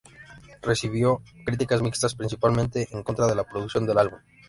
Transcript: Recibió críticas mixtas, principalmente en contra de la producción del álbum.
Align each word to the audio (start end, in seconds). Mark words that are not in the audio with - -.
Recibió 0.63 1.21
críticas 1.45 1.83
mixtas, 1.83 2.15
principalmente 2.15 2.87
en 2.89 3.03
contra 3.03 3.27
de 3.27 3.35
la 3.35 3.43
producción 3.43 3.85
del 3.85 3.99
álbum. 3.99 4.19